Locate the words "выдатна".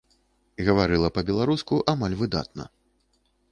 2.25-2.69